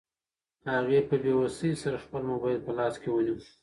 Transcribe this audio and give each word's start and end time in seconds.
هغې 0.73 0.99
په 1.09 1.15
بې 1.23 1.33
وسۍ 1.39 1.71
سره 1.83 2.03
خپل 2.05 2.21
موبایل 2.31 2.59
په 2.65 2.71
لاس 2.77 2.93
کې 3.01 3.09
ونیو. 3.11 3.37